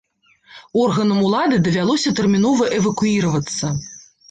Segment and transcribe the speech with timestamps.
[0.83, 3.75] Органам улады давялося тэрмінова эвакуіравацца.